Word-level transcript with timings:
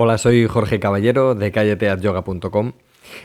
Hola, 0.00 0.16
soy 0.16 0.46
Jorge 0.46 0.78
Caballero 0.78 1.34
de 1.34 1.50
calleteatyoga.com. 1.50 2.72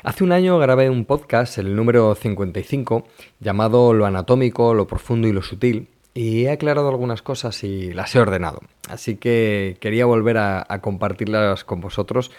Hace 0.02 0.24
un 0.24 0.32
año 0.32 0.58
grabé 0.58 0.90
un 0.90 1.06
podcast, 1.06 1.60
el 1.60 1.76
número 1.76 2.16
55, 2.16 3.06
llamado 3.40 3.94
Lo 3.94 4.08
anatómico, 4.08 4.74
lo 4.74 4.88
profundo 4.88 5.28
y 5.28 5.34
lo 5.34 5.44
sutil, 5.44 5.88
y 6.16 6.46
he 6.46 6.50
aclarado 6.50 6.90
algunas 6.90 7.22
cosas 7.22 7.64
y 7.64 7.94
las 7.94 8.16
he 8.16 8.20
ordenado. 8.20 8.60
Así 8.90 9.18
que 9.18 9.78
quería 9.82 10.08
volver 10.08 10.40
a, 10.40 10.66
compartirlas 10.82 11.64
con 11.64 11.80
vosotros, 11.80 12.32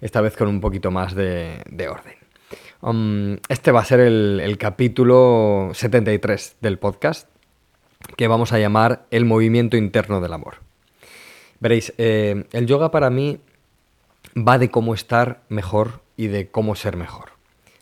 esta 0.00 0.20
vez 0.20 0.36
con 0.36 0.46
un 0.46 0.60
poquito 0.60 0.92
más 0.92 1.16
de, 1.16 1.60
orden. 1.90 2.14
Um, 2.82 3.38
este 3.48 3.72
va 3.72 3.80
a 3.80 3.84
ser 3.84 3.98
el, 3.98 4.56
capítulo 4.56 5.70
73 5.72 6.58
del 6.60 6.78
podcast, 6.78 7.28
que 8.16 8.28
vamos 8.28 8.52
a 8.52 8.60
llamar 8.60 9.06
El 9.10 9.24
movimiento 9.24 9.76
interno 9.76 10.20
del 10.20 10.32
amor. 10.32 10.58
Veréis, 11.58 11.92
eh, 11.98 12.44
el 12.52 12.66
yoga 12.68 12.92
para 12.92 13.10
mí 13.10 13.40
va 14.36 14.58
de 14.58 14.70
cómo 14.70 14.94
estar 14.94 15.42
mejor 15.48 16.00
y 16.16 16.28
de 16.28 16.50
cómo 16.50 16.74
ser 16.74 16.96
mejor. 16.96 17.30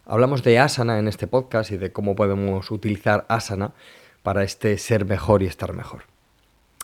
Hablamos 0.07 0.43
de 0.43 0.59
asana 0.59 0.99
en 0.99 1.09
este 1.09 1.27
podcast 1.27 1.71
y 1.71 1.77
de 1.77 1.93
cómo 1.93 2.17
podemos 2.17 2.71
utilizar 2.71 3.27
asana 3.29 3.73
para 4.23 4.43
este 4.43 4.79
ser 4.79 5.05
mejor 5.05 5.43
y 5.43 5.47
estar 5.47 5.75
mejor. 5.75 6.05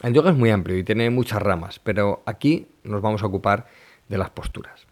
El 0.02 0.12
yoga 0.12 0.30
es 0.30 0.36
muy 0.36 0.50
amplio 0.50 0.77
y 0.77 0.84
tiene 0.84 1.08
muchas 1.10 1.41
ramas, 1.41 1.78
pero 1.78 2.22
aquí 2.27 2.69
nos 2.82 3.00
vamos 3.00 3.22
a 3.22 3.27
ocupar 3.27 3.66
de 4.08 4.19
las 4.19 4.30
posturas. 4.30 4.86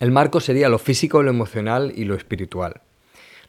El 0.00 0.10
marco 0.10 0.40
sería 0.40 0.68
lo 0.68 0.78
físico, 0.78 1.22
lo 1.22 1.30
emocional 1.30 1.92
y 1.94 2.04
lo 2.04 2.14
espiritual. 2.14 2.80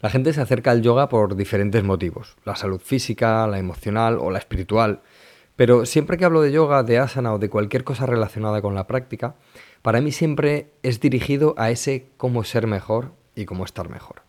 La 0.02 0.10
gente 0.10 0.34
se 0.34 0.42
acerca 0.42 0.72
al 0.72 0.82
yoga 0.82 1.10
por 1.10 1.36
diferentes 1.36 1.84
motivos, 1.84 2.36
la 2.44 2.56
salud 2.56 2.82
física, 2.82 3.48
la 3.48 3.58
emocional 3.58 4.18
o 4.20 4.30
la 4.32 4.40
espiritual, 4.40 5.02
pero 5.56 5.86
siempre 5.86 6.18
que 6.18 6.26
hablo 6.26 6.42
de 6.42 6.52
yoga, 6.52 6.84
de 6.84 6.98
asana 6.98 7.34
o 7.34 7.40
de 7.40 7.50
cualquier 7.50 7.84
cosa 7.84 8.06
relacionada 8.06 8.62
con 8.62 8.76
la 8.76 8.88
práctica, 8.88 9.36
para 9.82 10.02
mí 10.02 10.12
siempre 10.12 10.68
es 10.84 11.00
dirigido 11.00 11.56
a 11.58 11.72
ese 11.72 12.08
cómo 12.18 12.44
ser 12.44 12.68
mejor 12.68 13.12
y 13.36 13.46
cómo 13.46 13.66
estar 13.66 13.90
mejor. 13.90 14.22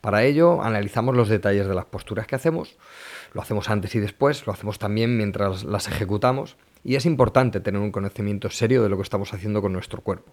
Para 0.00 0.24
ello 0.24 0.62
analizamos 0.62 1.16
los 1.16 1.28
detalles 1.28 1.66
de 1.66 1.74
las 1.74 1.84
posturas 1.84 2.26
que 2.26 2.34
hacemos, 2.34 2.76
lo 3.32 3.40
hacemos 3.40 3.70
antes 3.70 3.94
y 3.94 4.00
después, 4.00 4.46
lo 4.46 4.52
hacemos 4.52 4.78
también 4.78 5.16
mientras 5.16 5.64
las 5.64 5.88
ejecutamos 5.88 6.56
y 6.84 6.96
es 6.96 7.06
importante 7.06 7.60
tener 7.60 7.80
un 7.80 7.92
conocimiento 7.92 8.50
serio 8.50 8.82
de 8.82 8.88
lo 8.88 8.96
que 8.96 9.04
estamos 9.04 9.32
haciendo 9.32 9.62
con 9.62 9.72
nuestro 9.72 10.02
cuerpo. 10.02 10.32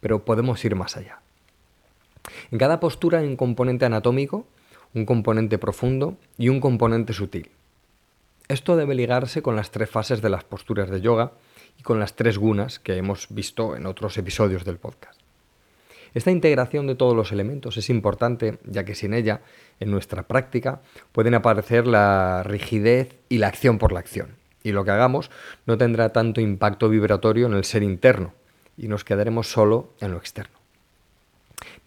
Pero 0.00 0.24
podemos 0.24 0.64
ir 0.64 0.76
más 0.76 0.96
allá. 0.96 1.20
En 2.50 2.58
cada 2.58 2.80
postura 2.80 3.20
hay 3.20 3.26
un 3.26 3.36
componente 3.36 3.86
anatómico, 3.86 4.46
un 4.94 5.06
componente 5.06 5.58
profundo 5.58 6.16
y 6.36 6.50
un 6.50 6.60
componente 6.60 7.12
sutil. 7.12 7.50
Esto 8.48 8.76
debe 8.76 8.94
ligarse 8.94 9.42
con 9.42 9.56
las 9.56 9.70
tres 9.70 9.90
fases 9.90 10.22
de 10.22 10.30
las 10.30 10.42
posturas 10.42 10.88
de 10.88 11.02
yoga 11.02 11.32
y 11.78 11.82
con 11.82 12.00
las 12.00 12.16
tres 12.16 12.38
gunas 12.38 12.78
que 12.78 12.96
hemos 12.96 13.26
visto 13.28 13.76
en 13.76 13.84
otros 13.84 14.16
episodios 14.16 14.64
del 14.64 14.78
podcast. 14.78 15.20
Esta 16.14 16.30
integración 16.30 16.86
de 16.86 16.94
todos 16.94 17.14
los 17.14 17.30
elementos 17.30 17.76
es 17.76 17.90
importante 17.90 18.58
ya 18.64 18.86
que 18.86 18.94
sin 18.94 19.12
ella, 19.12 19.42
en 19.80 19.90
nuestra 19.90 20.22
práctica, 20.26 20.80
pueden 21.12 21.34
aparecer 21.34 21.86
la 21.86 22.42
rigidez 22.42 23.16
y 23.28 23.36
la 23.36 23.48
acción 23.48 23.76
por 23.76 23.92
la 23.92 24.00
acción. 24.00 24.36
Y 24.62 24.72
lo 24.72 24.82
que 24.82 24.92
hagamos 24.92 25.30
no 25.66 25.76
tendrá 25.76 26.14
tanto 26.14 26.40
impacto 26.40 26.88
vibratorio 26.88 27.48
en 27.48 27.52
el 27.52 27.64
ser 27.64 27.82
interno 27.82 28.32
y 28.78 28.88
nos 28.88 29.04
quedaremos 29.04 29.46
solo 29.48 29.92
en 30.00 30.12
lo 30.12 30.16
externo. 30.16 30.57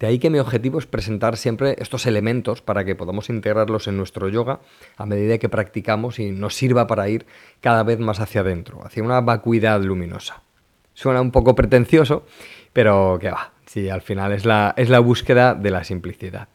De 0.02 0.08
ahí 0.08 0.18
que 0.18 0.32
mi 0.32 0.40
objetivo 0.40 0.80
es 0.80 0.88
presentar 0.88 1.38
siempre 1.38 1.76
estos 1.78 2.08
elementos 2.08 2.64
para 2.64 2.84
que 2.84 2.96
podamos 2.96 3.30
integrarlos 3.30 3.88
en 3.88 3.98
nuestro 3.98 4.30
yoga 4.30 4.60
a 4.98 5.06
medida 5.06 5.38
que 5.38 5.48
practicamos 5.48 6.18
y 6.18 6.32
nos 6.32 6.56
sirva 6.56 6.88
para 6.88 7.08
ir 7.08 7.28
cada 7.60 7.84
vez 7.84 8.00
más 8.00 8.20
hacia 8.20 8.42
adentro, 8.42 8.84
hacia 8.84 9.04
una 9.04 9.22
vacuidad 9.22 9.80
luminosa. 9.80 10.42
Suena 10.96 11.22
un 11.22 11.30
poco 11.30 11.54
pretencioso, 11.54 12.26
pero 12.74 13.20
que 13.22 13.30
va, 13.30 13.52
sí, 13.68 13.90
al 13.90 14.02
final 14.02 14.32
es 14.32 14.44
la, 14.44 14.74
es 14.76 14.90
la 14.90 14.98
búsqueda 14.98 15.54
de 15.54 15.70
la 15.70 15.84
simplicidad. 15.84 16.48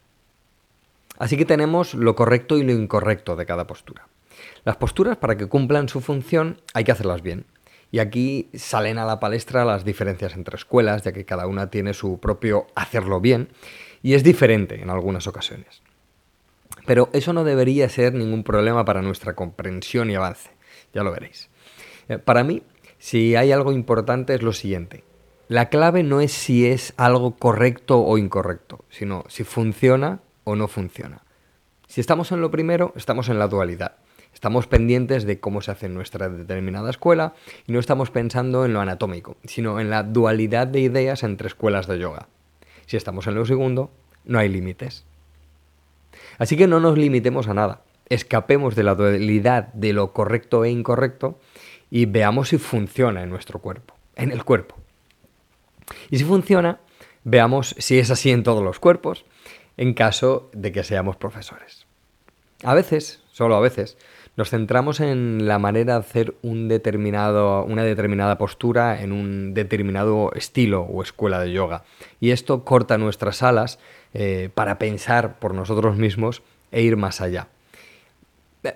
Así 1.16 1.36
que 1.36 1.44
tenemos 1.44 1.94
lo 1.94 2.16
correcto 2.16 2.58
y 2.58 2.64
lo 2.64 2.72
incorrecto 2.72 3.36
de 3.36 3.46
cada 3.46 3.68
postura. 3.68 4.08
Las 4.64 4.76
posturas, 4.76 5.18
para 5.18 5.36
que 5.36 5.46
cumplan 5.46 5.88
su 5.88 6.00
función, 6.00 6.60
hay 6.74 6.82
que 6.82 6.90
hacerlas 6.90 7.22
bien. 7.22 7.46
Y 7.90 7.98
aquí 7.98 8.50
salen 8.54 8.98
a 8.98 9.04
la 9.04 9.20
palestra 9.20 9.64
las 9.64 9.84
diferencias 9.84 10.34
entre 10.34 10.56
escuelas, 10.56 11.02
ya 11.02 11.12
que 11.12 11.24
cada 11.24 11.46
una 11.46 11.70
tiene 11.70 11.94
su 11.94 12.18
propio 12.18 12.66
hacerlo 12.74 13.20
bien 13.20 13.48
y 14.02 14.14
es 14.14 14.24
diferente 14.24 14.80
en 14.82 14.90
algunas 14.90 15.26
ocasiones. 15.26 15.82
Pero 16.86 17.10
eso 17.12 17.32
no 17.32 17.44
debería 17.44 17.88
ser 17.88 18.14
ningún 18.14 18.44
problema 18.44 18.84
para 18.84 19.02
nuestra 19.02 19.34
comprensión 19.34 20.10
y 20.10 20.14
avance, 20.14 20.50
ya 20.92 21.02
lo 21.02 21.12
veréis. 21.12 21.48
Eh, 22.08 22.18
para 22.18 22.44
mí, 22.44 22.62
si 22.98 23.36
hay 23.36 23.52
algo 23.52 23.72
importante 23.72 24.34
es 24.34 24.42
lo 24.42 24.52
siguiente. 24.52 25.04
La 25.48 25.68
clave 25.68 26.02
no 26.02 26.20
es 26.20 26.32
si 26.32 26.66
es 26.66 26.92
algo 26.96 27.36
correcto 27.36 28.00
o 28.00 28.18
incorrecto, 28.18 28.84
sino 28.90 29.24
si 29.28 29.44
funciona 29.44 30.20
o 30.44 30.56
no 30.56 30.66
funciona. 30.66 31.22
Si 31.86 32.00
estamos 32.00 32.32
en 32.32 32.40
lo 32.40 32.50
primero, 32.50 32.92
estamos 32.96 33.28
en 33.28 33.38
la 33.38 33.46
dualidad. 33.46 33.96
Estamos 34.36 34.66
pendientes 34.66 35.24
de 35.24 35.40
cómo 35.40 35.62
se 35.62 35.70
hace 35.70 35.86
en 35.86 35.94
nuestra 35.94 36.28
determinada 36.28 36.90
escuela 36.90 37.32
y 37.66 37.72
no 37.72 37.80
estamos 37.80 38.10
pensando 38.10 38.66
en 38.66 38.74
lo 38.74 38.82
anatómico, 38.82 39.38
sino 39.44 39.80
en 39.80 39.88
la 39.88 40.02
dualidad 40.02 40.66
de 40.66 40.80
ideas 40.80 41.22
entre 41.22 41.48
escuelas 41.48 41.86
de 41.86 41.98
yoga. 41.98 42.28
Si 42.84 42.98
estamos 42.98 43.26
en 43.26 43.34
lo 43.34 43.46
segundo, 43.46 43.90
no 44.26 44.38
hay 44.38 44.50
límites. 44.50 45.06
Así 46.36 46.54
que 46.58 46.66
no 46.66 46.80
nos 46.80 46.98
limitemos 46.98 47.48
a 47.48 47.54
nada, 47.54 47.80
escapemos 48.10 48.76
de 48.76 48.82
la 48.82 48.94
dualidad 48.94 49.72
de 49.72 49.94
lo 49.94 50.12
correcto 50.12 50.66
e 50.66 50.70
incorrecto 50.70 51.38
y 51.90 52.04
veamos 52.04 52.50
si 52.50 52.58
funciona 52.58 53.22
en 53.22 53.30
nuestro 53.30 53.60
cuerpo, 53.60 53.94
en 54.16 54.32
el 54.32 54.44
cuerpo. 54.44 54.76
Y 56.10 56.18
si 56.18 56.24
funciona, 56.24 56.80
veamos 57.24 57.74
si 57.78 57.98
es 57.98 58.10
así 58.10 58.32
en 58.32 58.42
todos 58.42 58.62
los 58.62 58.80
cuerpos, 58.80 59.24
en 59.78 59.94
caso 59.94 60.50
de 60.52 60.72
que 60.72 60.84
seamos 60.84 61.16
profesores. 61.16 61.86
A 62.64 62.74
veces, 62.74 63.22
solo 63.32 63.56
a 63.56 63.60
veces, 63.60 63.96
nos 64.36 64.50
centramos 64.50 65.00
en 65.00 65.48
la 65.48 65.58
manera 65.58 65.94
de 65.94 66.00
hacer 66.00 66.34
un 66.42 66.68
determinado, 66.68 67.64
una 67.64 67.84
determinada 67.84 68.36
postura 68.36 69.00
en 69.02 69.12
un 69.12 69.54
determinado 69.54 70.30
estilo 70.34 70.82
o 70.82 71.02
escuela 71.02 71.40
de 71.40 71.52
yoga. 71.52 71.84
Y 72.20 72.30
esto 72.30 72.62
corta 72.62 72.98
nuestras 72.98 73.42
alas 73.42 73.78
eh, 74.12 74.50
para 74.54 74.78
pensar 74.78 75.38
por 75.38 75.54
nosotros 75.54 75.96
mismos 75.96 76.42
e 76.70 76.82
ir 76.82 76.96
más 76.96 77.22
allá. 77.22 77.48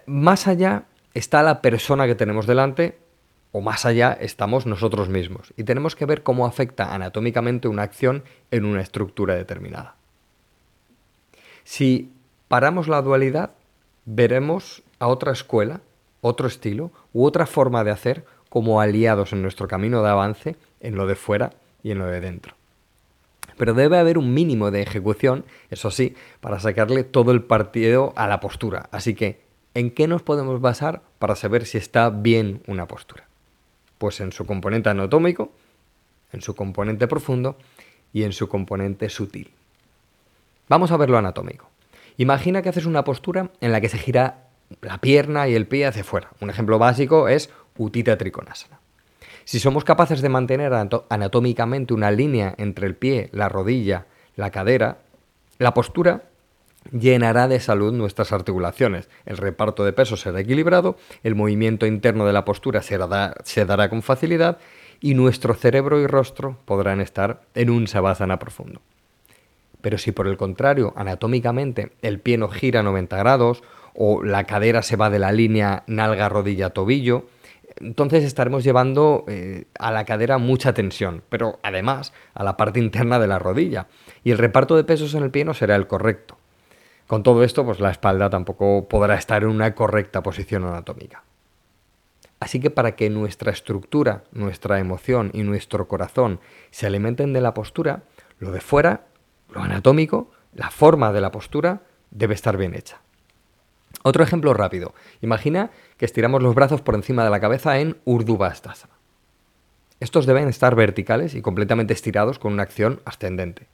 Más 0.06 0.46
allá 0.46 0.84
está 1.12 1.42
la 1.42 1.60
persona 1.60 2.06
que 2.06 2.14
tenemos 2.14 2.46
delante 2.46 2.98
o 3.52 3.60
más 3.60 3.84
allá 3.84 4.16
estamos 4.18 4.64
nosotros 4.64 5.08
mismos 5.08 5.52
y 5.56 5.64
tenemos 5.64 5.96
que 5.96 6.06
ver 6.06 6.22
cómo 6.22 6.46
afecta 6.46 6.94
anatómicamente 6.94 7.68
una 7.68 7.82
acción 7.82 8.22
en 8.50 8.64
una 8.64 8.80
estructura 8.80 9.34
determinada. 9.34 9.96
Si 11.64 12.12
paramos 12.48 12.88
la 12.88 13.02
dualidad, 13.02 13.50
veremos 14.04 14.82
a 15.00 15.08
otra 15.08 15.32
escuela, 15.32 15.80
otro 16.20 16.46
estilo 16.46 16.92
u 17.12 17.24
otra 17.24 17.46
forma 17.46 17.82
de 17.82 17.90
hacer 17.90 18.24
como 18.48 18.80
aliados 18.80 19.32
en 19.32 19.42
nuestro 19.42 19.66
camino 19.66 20.02
de 20.02 20.10
avance 20.10 20.56
en 20.80 20.94
lo 20.94 21.06
de 21.06 21.16
fuera 21.16 21.50
y 21.82 21.90
en 21.90 21.98
lo 21.98 22.06
de 22.06 22.20
dentro. 22.20 22.54
Pero 23.56 23.74
debe 23.74 23.98
haber 23.98 24.18
un 24.18 24.32
mínimo 24.32 24.70
de 24.70 24.82
ejecución, 24.82 25.44
eso 25.70 25.90
sí, 25.90 26.14
para 26.40 26.60
sacarle 26.60 27.04
todo 27.04 27.32
el 27.32 27.42
partido 27.42 28.12
a 28.16 28.26
la 28.26 28.40
postura. 28.40 28.88
Así 28.90 29.14
que, 29.14 29.40
¿en 29.74 29.90
qué 29.90 30.06
nos 30.06 30.22
podemos 30.22 30.60
basar 30.60 31.02
para 31.18 31.36
saber 31.36 31.66
si 31.66 31.78
está 31.78 32.10
bien 32.10 32.62
una 32.66 32.86
postura? 32.86 33.26
Pues 33.98 34.20
en 34.20 34.32
su 34.32 34.46
componente 34.46 34.88
anatómico, 34.88 35.52
en 36.32 36.40
su 36.40 36.54
componente 36.54 37.06
profundo 37.06 37.56
y 38.12 38.22
en 38.22 38.32
su 38.32 38.48
componente 38.48 39.08
sutil. 39.08 39.50
Vamos 40.68 40.90
a 40.90 40.96
ver 40.96 41.10
lo 41.10 41.18
anatómico. 41.18 41.68
Imagina 42.16 42.62
que 42.62 42.68
haces 42.68 42.86
una 42.86 43.04
postura 43.04 43.50
en 43.60 43.72
la 43.72 43.80
que 43.80 43.88
se 43.88 43.98
gira 43.98 44.49
la 44.80 44.98
pierna 44.98 45.48
y 45.48 45.54
el 45.54 45.66
pie 45.66 45.86
hacia 45.86 46.04
fuera. 46.04 46.30
Un 46.40 46.50
ejemplo 46.50 46.78
básico 46.78 47.28
es 47.28 47.50
Utita 47.76 48.16
Trikonasana. 48.16 48.80
Si 49.44 49.58
somos 49.58 49.84
capaces 49.84 50.20
de 50.20 50.28
mantener 50.28 50.72
anatómicamente 51.08 51.94
una 51.94 52.10
línea 52.10 52.54
entre 52.58 52.86
el 52.86 52.94
pie, 52.94 53.30
la 53.32 53.48
rodilla, 53.48 54.06
la 54.36 54.50
cadera, 54.50 54.98
la 55.58 55.74
postura 55.74 56.24
llenará 56.92 57.48
de 57.48 57.60
salud 57.60 57.92
nuestras 57.92 58.32
articulaciones, 58.32 59.08
el 59.26 59.36
reparto 59.36 59.84
de 59.84 59.92
peso 59.92 60.16
será 60.16 60.40
equilibrado, 60.40 60.96
el 61.22 61.34
movimiento 61.34 61.86
interno 61.86 62.26
de 62.26 62.32
la 62.32 62.44
postura 62.44 62.82
se 62.82 62.98
se 63.44 63.64
dará 63.66 63.90
con 63.90 64.02
facilidad 64.02 64.58
y 65.00 65.14
nuestro 65.14 65.54
cerebro 65.54 66.00
y 66.00 66.06
rostro 66.06 66.58
podrán 66.64 67.00
estar 67.00 67.42
en 67.54 67.70
un 67.70 67.86
sabásana 67.86 68.38
profundo. 68.38 68.80
Pero 69.80 69.98
si 69.98 70.12
por 70.12 70.26
el 70.26 70.36
contrario, 70.36 70.92
anatómicamente, 70.96 71.92
el 72.02 72.20
pie 72.20 72.36
no 72.38 72.48
gira 72.48 72.82
90 72.82 73.16
grados 73.16 73.62
o 73.94 74.22
la 74.22 74.44
cadera 74.44 74.82
se 74.82 74.96
va 74.96 75.10
de 75.10 75.18
la 75.18 75.32
línea 75.32 75.84
nalga, 75.86 76.28
rodilla, 76.28 76.70
tobillo, 76.70 77.26
entonces 77.80 78.24
estaremos 78.24 78.62
llevando 78.62 79.24
eh, 79.26 79.64
a 79.78 79.90
la 79.90 80.04
cadera 80.04 80.38
mucha 80.38 80.74
tensión, 80.74 81.22
pero 81.28 81.58
además 81.62 82.12
a 82.34 82.44
la 82.44 82.56
parte 82.56 82.78
interna 82.78 83.18
de 83.18 83.26
la 83.26 83.38
rodilla. 83.38 83.88
Y 84.22 84.32
el 84.32 84.38
reparto 84.38 84.76
de 84.76 84.84
pesos 84.84 85.14
en 85.14 85.22
el 85.22 85.30
pie 85.30 85.44
no 85.44 85.54
será 85.54 85.76
el 85.76 85.86
correcto. 85.86 86.36
Con 87.06 87.22
todo 87.22 87.42
esto, 87.42 87.64
pues 87.64 87.80
la 87.80 87.90
espalda 87.90 88.30
tampoco 88.30 88.86
podrá 88.86 89.14
estar 89.14 89.42
en 89.42 89.48
una 89.48 89.74
correcta 89.74 90.22
posición 90.22 90.64
anatómica. 90.64 91.24
Así 92.38 92.60
que 92.60 92.70
para 92.70 92.96
que 92.96 93.10
nuestra 93.10 93.50
estructura, 93.50 94.24
nuestra 94.32 94.78
emoción 94.78 95.30
y 95.34 95.42
nuestro 95.42 95.88
corazón 95.88 96.40
se 96.70 96.86
alimenten 96.86 97.32
de 97.32 97.40
la 97.40 97.52
postura, 97.52 98.04
lo 98.38 98.50
de 98.50 98.60
fuera, 98.60 99.06
lo 99.50 99.60
anatómico, 99.60 100.30
la 100.54 100.70
forma 100.70 101.12
de 101.12 101.20
la 101.20 101.30
postura, 101.30 101.82
debe 102.10 102.34
estar 102.34 102.56
bien 102.56 102.74
hecha. 102.74 103.00
Otro 104.02 104.24
ejemplo 104.24 104.54
rápido. 104.54 104.94
Imagina 105.20 105.70
que 105.96 106.06
estiramos 106.06 106.42
los 106.42 106.54
brazos 106.54 106.80
por 106.80 106.94
encima 106.94 107.24
de 107.24 107.30
la 107.30 107.40
cabeza 107.40 107.78
en 107.78 107.98
Urdhvastasana. 108.04 108.94
Estos 110.00 110.24
deben 110.24 110.48
estar 110.48 110.74
verticales 110.74 111.34
y 111.34 111.42
completamente 111.42 111.92
estirados 111.92 112.38
con 112.38 112.54
una 112.54 112.62
acción 112.62 113.00
ascendente. 113.04 113.66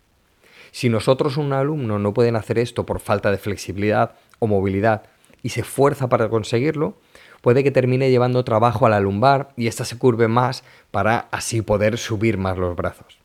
Si 0.73 0.89
nosotros 0.89 1.37
un 1.37 1.53
alumno 1.53 2.01
no 2.01 2.13
pueden 2.13 2.35
hacer 2.35 2.59
esto 2.59 2.85
por 2.85 2.99
falta 2.99 3.31
de 3.31 3.39
flexibilidad 3.39 4.17
o 4.41 4.49
movilidad 4.49 5.05
y 5.43 5.51
se 5.51 5.61
esfuerza 5.61 6.09
para 6.09 6.29
conseguirlo, 6.29 6.97
puede 7.41 7.63
que 7.63 7.71
termine 7.71 8.11
llevando 8.11 8.45
trabajo 8.45 8.85
a 8.87 8.91
la 8.91 8.99
lumbar 8.99 9.51
y 9.57 9.69
ésta 9.69 9.85
se 9.85 9.97
curve 9.97 10.27
más 10.27 10.65
para 10.91 11.29
así 11.31 11.63
poder 11.63 11.97
subir 11.97 12.37
más 12.37 12.59
los 12.59 12.75
brazos. 12.75 13.19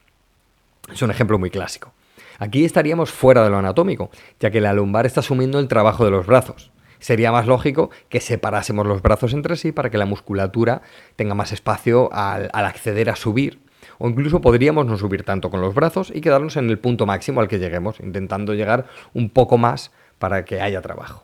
Es 0.93 1.01
un 1.01 1.09
ejemplo 1.09 1.39
muy 1.39 1.49
clásico. 1.49 1.91
Aquí 2.37 2.63
estaríamos 2.63 3.11
fuera 3.11 3.43
de 3.43 3.49
lo 3.49 3.57
anatómico, 3.57 4.11
ya 4.39 4.51
que 4.51 4.61
la 4.61 4.73
lumbar 4.73 5.07
está 5.07 5.21
asumiendo 5.21 5.59
el 5.59 5.67
trabajo 5.67 6.05
de 6.05 6.11
los 6.11 6.27
brazos. 6.27 6.71
Sería 7.01 7.31
más 7.31 7.47
lógico 7.47 7.89
que 8.09 8.21
separásemos 8.21 8.85
los 8.85 9.01
brazos 9.01 9.33
entre 9.33 9.57
sí 9.57 9.71
para 9.71 9.89
que 9.89 9.97
la 9.97 10.05
musculatura 10.05 10.83
tenga 11.15 11.33
más 11.33 11.51
espacio 11.51 12.13
al, 12.13 12.49
acceder 12.53 13.09
a 13.09 13.15
subir. 13.15 13.59
O 13.97 14.07
incluso 14.07 14.39
podríamos 14.39 14.85
no 14.85 14.97
subir 14.97 15.23
tanto 15.23 15.49
con 15.49 15.61
los 15.61 15.73
brazos 15.73 16.11
y 16.13 16.21
quedarnos 16.21 16.57
en 16.57 16.69
el 16.69 16.77
punto 16.77 17.07
máximo 17.07 17.41
al 17.41 17.47
que 17.47 17.57
lleguemos, 17.57 17.99
intentando 17.99 18.53
llegar 18.53 18.85
un 19.15 19.31
poco 19.31 19.57
más 19.57 19.91
para 20.19 20.45
que 20.45 20.61
haya 20.61 20.81
trabajo. 20.81 21.23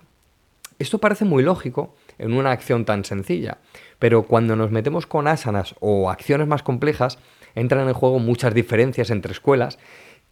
Esto 0.80 0.98
parece 0.98 1.26
muy 1.26 1.44
lógico 1.44 1.96
en 2.18 2.34
una 2.34 2.52
acción 2.52 2.84
tan 2.84 3.06
sencilla, 3.06 3.60
pero 4.00 4.24
cuando 4.24 4.56
nos 4.56 4.72
metemos 4.72 5.06
con 5.06 5.28
asanas 5.28 5.76
o 5.80 6.10
acciones 6.10 6.48
más 6.48 6.64
complejas, 6.64 7.20
entran 7.54 7.88
en 7.88 7.94
juego 7.94 8.18
muchas 8.18 8.56
diferencias 8.56 9.12
entre 9.12 9.32
escuelas 9.32 9.78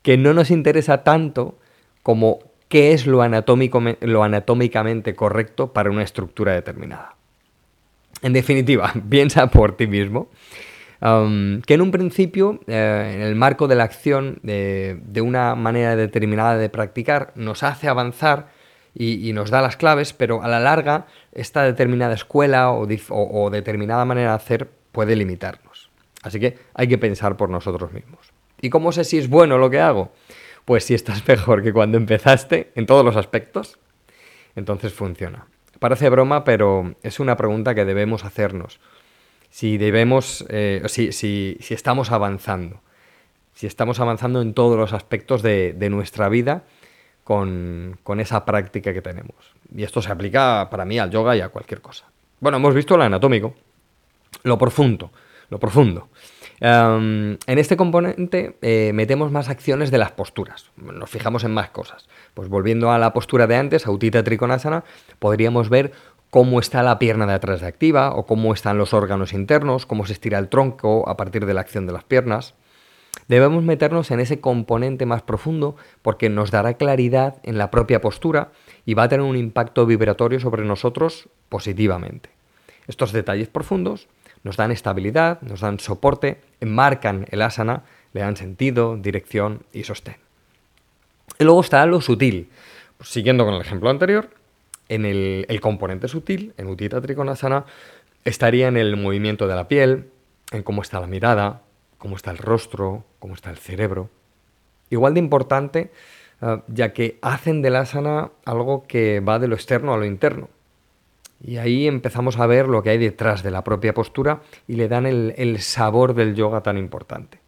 que 0.02 0.18
no 0.18 0.34
nos 0.34 0.50
interesa 0.50 1.04
tanto 1.04 1.60
como 2.02 2.40
qué 2.75 2.92
es 2.92 3.07
lo, 3.07 3.22
anatómico, 3.22 3.81
lo 4.01 4.25
anatómicamente 4.25 5.16
correcto 5.16 5.72
para 5.72 5.89
una 5.89 6.04
estructura 6.04 6.51
determinada. 6.51 7.16
En 8.22 8.33
definitiva, 8.33 8.92
piensa 9.10 9.48
por 9.48 9.77
ti 9.77 9.88
mismo. 9.88 10.27
Um, 11.01 11.62
que 11.62 11.75
en 11.75 11.81
un 11.81 11.92
principio, 11.92 12.60
eh, 12.68 13.13
en 13.16 13.22
el 13.22 13.33
marco 13.36 13.69
de 13.69 13.75
la 13.75 13.86
acción, 13.86 14.39
de 14.44 15.22
una 15.24 15.56
manera 15.56 15.95
determinada 15.95 16.57
de 16.57 16.68
practicar, 16.68 17.31
nos 17.36 17.63
hace 17.63 17.88
avanzar 17.88 18.50
y, 18.94 19.31
nos 19.31 19.51
da 19.51 19.62
las 19.62 19.77
claves, 19.77 20.12
pero 20.12 20.44
a 20.44 20.50
la 20.50 20.60
larga 20.60 21.06
esta 21.31 21.63
determinada 21.63 22.13
escuela 22.13 22.74
o, 22.74 23.50
determinada 23.51 24.04
manera 24.04 24.31
de 24.31 24.36
hacer 24.36 24.69
puede 24.92 25.16
limitarnos. 25.16 25.89
Así 26.24 26.42
que 26.42 26.57
hay 26.74 26.89
que 26.89 26.98
pensar 26.98 27.38
por 27.38 27.50
nosotros 27.50 27.94
mismos. 27.94 28.33
¿Y 28.60 28.69
cómo 28.69 28.92
sé 28.92 29.06
si 29.06 29.18
es 29.18 29.30
bueno 29.30 29.57
lo 29.57 29.69
que 29.69 29.80
hago? 29.80 30.12
Pues 30.66 30.84
si 30.84 30.94
estás 30.94 31.26
mejor 31.28 31.64
que 31.64 31.74
cuando 31.74 31.98
empezaste 31.98 32.72
en 32.76 32.86
todos 32.86 33.06
los 33.06 33.16
aspectos, 33.16 33.80
entonces 34.56 34.94
funciona. 34.94 35.48
Parece 35.80 36.10
broma, 36.10 36.44
pero 36.44 36.96
es 37.04 37.20
una 37.20 37.36
pregunta 37.38 37.76
que 37.76 37.86
debemos 37.86 38.24
hacernos. 38.24 38.80
Si 39.50 39.78
debemos, 39.78 40.46
eh, 40.50 40.82
si, 40.88 41.12
si, 41.12 41.58
estamos 41.70 42.12
avanzando, 42.12 42.82
si 43.54 43.68
estamos 43.68 44.00
avanzando 44.00 44.42
en 44.42 44.54
todos 44.54 44.78
los 44.78 44.94
aspectos 44.94 45.42
de, 45.42 45.74
de 45.74 45.90
nuestra 45.90 46.28
vida 46.30 46.64
con, 47.26 47.98
esa 48.20 48.46
práctica 48.46 48.94
que 48.94 49.02
tenemos. 49.02 49.36
Y 49.76 49.84
esto 49.84 50.02
se 50.02 50.12
aplica 50.12 50.70
para 50.70 50.86
mí 50.86 51.00
al 51.00 51.10
yoga 51.10 51.36
y 51.36 51.42
a 51.42 51.50
cualquier 51.50 51.82
cosa. 51.82 52.06
Bueno, 52.40 52.58
hemos 52.58 52.74
visto 52.74 52.96
lo 52.96 53.04
anatómico, 53.04 53.56
lo 54.44 54.58
profundo, 54.58 55.12
lo 55.50 55.60
profundo. 55.60 56.10
Em, 56.60 57.38
en 57.48 57.58
este 57.60 57.76
componente 57.76 58.58
eh, 58.62 58.92
metemos 58.94 59.32
más 59.32 59.50
acciones 59.50 59.92
de 59.92 59.98
las 59.98 60.12
posturas, 60.12 60.72
nos 60.78 61.10
fijamos 61.10 61.44
en 61.44 61.52
más 61.52 61.70
cosas. 61.70 62.08
Pues 62.34 62.50
volviendo 62.50 62.92
a 62.92 62.98
la 62.98 63.14
postura 63.14 63.48
de 63.48 63.56
antes, 63.56 63.86
Autita 63.86 64.24
Trikonasana, 64.24 64.84
podríamos 65.20 65.70
ver 65.70 65.92
cómo 66.30 66.60
está 66.60 66.84
la 66.84 67.00
pierna 67.00 67.26
de 67.26 67.34
atrás 67.34 67.62
de 67.62 67.68
activa 67.68 68.14
o 68.14 68.26
cómo 68.26 68.54
están 68.54 68.78
los 68.78 68.94
órganos 68.94 69.34
internos, 69.34 69.86
cómo 69.86 70.06
se 70.06 70.14
estira 70.14 70.40
el 70.40 70.50
tronco 70.50 71.08
a 71.08 71.18
partir 71.18 71.46
de 71.46 71.54
la 71.54 71.62
acción 71.62 71.88
de 71.88 71.94
las 71.94 72.04
piernas. 72.04 72.56
Debemos 73.28 73.64
meternos 73.64 74.12
en 74.12 74.20
ese 74.20 74.40
componente 74.40 75.06
más 75.06 75.22
profundo 75.22 75.76
porque 76.02 76.30
nos 76.30 76.52
dará 76.52 76.76
claridad 76.76 77.38
en 77.44 77.58
la 77.58 77.72
propia 77.72 78.02
postura 78.02 78.52
y 78.86 78.94
va 78.94 79.04
a 79.04 79.10
tener 79.10 79.26
un 79.26 79.38
impacto 79.38 79.86
vibratorio 79.86 80.40
sobre 80.40 80.64
nosotros 80.64 81.30
positivamente. 81.50 82.30
Estos 82.88 83.14
detalles 83.14 83.48
profundos 83.48 84.08
nos 84.46 84.58
dan 84.58 84.70
estabilidad, 84.72 85.42
nos 85.42 85.62
dan 85.62 85.80
soporte, 85.80 86.40
enmarcan 86.62 87.26
el 87.32 87.42
asana, 87.42 87.82
le 88.14 88.22
dan 88.22 88.38
sentido, 88.38 88.96
dirección 88.96 89.64
y 89.74 89.84
sostén. 89.84 90.18
Y 91.40 91.44
luego 91.44 91.62
está 91.62 91.84
lo 91.88 92.00
sutil. 92.00 92.50
Pues 92.98 93.10
siguiendo 93.10 93.44
con 93.44 93.56
el 93.56 93.62
ejemplo 93.62 93.90
anterior, 93.90 94.30
en 94.88 95.06
el, 95.06 95.60
componente 95.62 96.08
sutil, 96.08 96.54
en 96.58 96.68
Utita 96.68 97.02
Trikonasana, 97.02 97.66
estaría 98.24 98.68
en 98.68 98.78
el 98.78 98.96
movimiento 98.98 99.48
de 99.48 99.56
la 99.56 99.68
piel, 99.68 100.12
en 100.52 100.62
cómo 100.62 100.84
está 100.84 101.00
la 101.00 101.08
mirada, 101.08 101.64
cómo 101.98 102.16
está 102.16 102.30
el 102.30 102.38
rostro, 102.38 103.04
cómo 103.18 103.34
está 103.34 103.50
el 103.50 103.58
cerebro. 103.58 104.12
Igual 104.92 105.16
de 105.16 105.22
importante, 105.22 105.92
eh, 106.44 106.62
ya 106.68 106.94
que 106.94 107.18
hacen 107.24 107.64
del 107.64 107.78
asana 107.78 108.30
algo 108.46 108.86
que 108.88 109.22
va 109.22 109.40
de 109.40 109.48
lo 109.48 109.56
externo 109.56 109.92
a 109.96 109.98
lo 109.98 110.06
interno. 110.06 110.50
Y 111.42 111.58
ahí 111.58 111.88
empezamos 111.88 112.40
a 112.40 112.48
ver 112.48 112.68
lo 112.68 112.82
que 112.82 112.92
hay 112.92 112.98
detrás 112.98 113.44
de 113.44 113.52
la 113.52 113.64
propia 113.64 113.94
postura 113.94 114.42
y 114.68 114.76
le 114.76 114.88
dan 114.88 115.06
el, 115.06 115.60
sabor 115.60 116.14
del 116.14 116.36
yoga 116.36 116.62
tan 116.62 116.78
importante. 116.78 117.40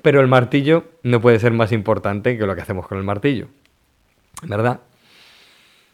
Pero 0.00 0.20
el 0.20 0.26
martillo 0.26 0.84
no 1.02 1.20
puede 1.20 1.38
ser 1.38 1.52
más 1.52 1.70
importante 1.70 2.36
que 2.36 2.46
lo 2.46 2.54
que 2.54 2.62
hacemos 2.62 2.86
con 2.86 2.98
el 2.98 3.04
martillo. 3.04 3.48
¿Verdad? 4.42 4.80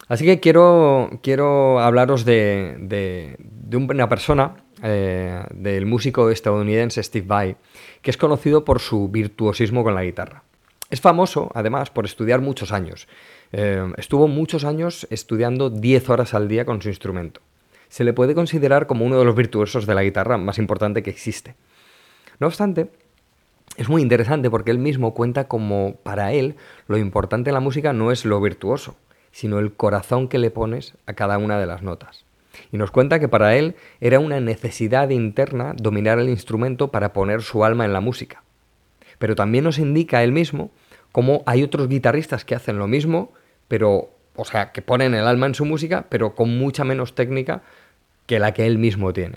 Así 0.09 0.25
que 0.25 0.41
quiero, 0.41 1.11
quiero 1.23 1.81
hablaros 1.81 2.25
de, 2.25 2.77
de, 2.81 3.77
una 3.77 4.09
persona, 4.09 4.55
eh, 4.83 5.45
del 5.51 5.85
músico 5.85 6.31
estadounidense 6.31 7.03
Steve 7.03 7.27
Vai, 7.27 7.57
que 8.01 8.11
es 8.11 8.17
conocido 8.17 8.65
por 8.65 8.81
su 8.81 9.09
virtuosismo 9.09 9.85
con 9.85 9.95
la 9.95 10.05
guitarra. 10.05 10.45
Es 10.91 11.03
famoso, 11.03 11.51
además, 11.55 11.91
por 11.91 12.07
estudiar 12.07 12.41
muchos 12.41 12.73
años. 12.73 13.09
Eh, 13.53 13.93
estuvo 13.99 14.27
muchos 14.27 14.65
años 14.65 15.07
estudiando 15.11 15.69
10 15.69 16.09
horas 16.09 16.33
al 16.33 16.49
día 16.49 16.65
con 16.65 16.81
su 16.81 16.89
instrumento. 16.89 17.43
Se 17.89 18.05
le 18.05 18.15
puede 18.15 18.35
considerar 18.35 18.87
como 18.87 19.05
uno 19.05 19.19
de 19.19 19.25
los 19.25 19.35
virtuosos 19.35 19.87
de 19.87 19.95
la 19.95 20.03
guitarra 20.03 20.39
más 20.39 20.59
importante 20.59 21.03
que 21.03 21.11
existe. 21.11 21.57
No 22.41 22.47
obstante, 22.47 22.91
es 23.77 23.89
muy 23.91 24.01
interesante 24.01 24.51
porque 24.51 24.71
él 24.71 24.79
mismo 24.79 25.13
cuenta 25.13 25.47
como 25.47 25.97
para 26.03 26.33
él 26.33 26.57
lo 26.87 26.97
importante 26.97 27.51
en 27.51 27.55
la 27.55 27.61
música 27.61 27.93
no 27.93 28.11
es 28.11 28.25
lo 28.25 28.41
virtuoso, 28.41 28.97
sino 29.31 29.59
el 29.59 29.73
corazón 29.75 30.29
que 30.29 30.39
le 30.39 30.51
pones 30.51 30.95
a 31.07 31.13
cada 31.13 31.37
una 31.37 31.59
de 31.59 31.67
las 31.67 31.83
notas. 31.83 32.25
Y 32.73 32.79
nos 32.79 32.91
cuenta 32.91 33.21
que 33.21 33.29
para 33.29 33.57
él 33.57 33.77
era 34.01 34.21
una 34.21 34.41
necesidad 34.41 35.11
interna 35.11 35.75
dominar 35.77 36.19
el 36.19 36.31
instrumento 36.31 36.91
para 36.91 37.13
poner 37.13 37.43
su 37.43 37.65
alma 37.65 37.85
en 37.85 37.93
la 37.93 38.01
música. 38.01 38.43
Pero 39.19 39.35
también 39.35 39.65
nos 39.65 39.79
indica 39.79 40.23
él 40.23 40.33
mismo 40.33 40.71
cómo 41.13 41.43
hay 41.47 41.63
otros 41.63 41.89
guitarristas 41.89 42.45
que 42.45 42.55
hacen 42.55 42.79
lo 42.79 42.87
mismo, 42.87 43.33
pero, 43.67 44.11
o 44.37 44.45
sea, 44.45 44.73
que 44.73 44.83
ponen 44.83 45.15
el 45.15 45.27
alma 45.27 45.47
en 45.47 45.55
su 45.55 45.65
música, 45.65 46.07
pero 46.09 46.35
con 46.35 46.57
mucha 46.59 46.85
menos 46.85 47.15
técnica 47.15 47.63
que 48.27 48.39
la 48.39 48.53
que 48.53 48.67
él 48.67 48.79
mismo 48.79 49.13
tiene. 49.13 49.37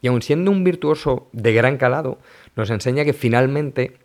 Y 0.00 0.08
aun 0.08 0.22
siendo 0.22 0.50
un 0.50 0.64
virtuoso 0.64 1.28
de 1.32 1.52
gran 1.52 1.76
calado, 1.76 2.18
nos 2.56 2.70
enseña 2.70 3.04
que 3.04 3.12
finalmente 3.12 3.96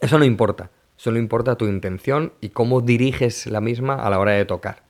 eso 0.00 0.18
no 0.18 0.24
importa, 0.24 0.70
Solo 1.00 1.18
importa 1.18 1.56
tu 1.56 1.64
intención 1.64 2.34
y 2.42 2.50
cómo 2.50 2.82
diriges 2.82 3.46
la 3.46 3.62
misma 3.62 3.94
a 3.94 4.10
la 4.10 4.18
hora 4.18 4.32
de 4.32 4.44
tocar. 4.44 4.82